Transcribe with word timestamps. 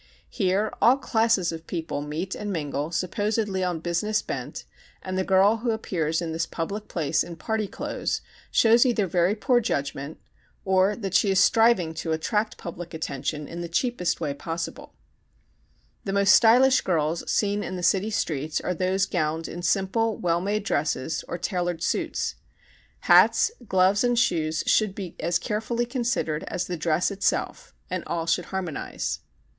Here 0.31 0.73
all 0.81 0.97
classes 0.97 1.51
of 1.51 1.67
people 1.67 2.01
meet 2.01 2.33
and 2.33 2.51
mingle, 2.51 2.89
supposedly 2.89 3.63
on 3.63 3.81
business 3.81 4.23
bent, 4.23 4.63
and 5.03 5.15
the 5.15 5.23
girl 5.23 5.57
who 5.57 5.69
appears 5.69 6.23
in 6.23 6.31
this 6.31 6.47
public 6.47 6.87
place 6.87 7.23
in 7.23 7.35
party 7.35 7.67
clothes 7.67 8.21
shows 8.49 8.83
either 8.83 9.05
very 9.05 9.35
poor 9.35 9.59
judgment 9.61 10.17
or 10.65 10.95
that 10.95 11.13
she 11.13 11.29
is 11.29 11.39
striving 11.39 11.93
to 11.93 12.13
attract 12.13 12.57
public 12.57 12.95
attention 12.95 13.47
in 13.47 13.61
the 13.61 13.69
cheapest 13.69 14.17
possible 14.39 14.87
way. 14.87 14.91
The 16.05 16.13
most 16.13 16.33
stylish 16.33 16.81
girls 16.81 17.23
seen 17.29 17.61
in 17.63 17.75
the 17.75 17.83
city 17.83 18.09
streets 18.09 18.59
are 18.59 18.73
those 18.73 19.05
gowned 19.05 19.47
in 19.47 19.61
simple 19.61 20.17
well 20.17 20.41
made 20.41 20.63
dresses 20.63 21.23
or 21.27 21.37
tailored 21.37 21.83
suits. 21.83 22.33
Hats, 23.01 23.51
gloves, 23.67 24.03
and 24.03 24.17
shoes 24.17 24.63
should 24.65 24.95
be 24.95 25.15
as 25.19 25.37
carefully 25.37 25.85
considered 25.85 26.43
as 26.45 26.65
the 26.65 26.75
dress 26.75 27.11
itself 27.11 27.75
and 27.91 28.03
all 28.07 28.25
should 28.25 28.45
harmonize. 28.45 29.19